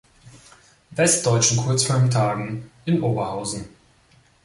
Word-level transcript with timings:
Westdeutschen 0.95 1.57
Kurzfilmtagen“ 1.57 2.71
in 2.85 3.03
Oberhausen. 3.03 3.65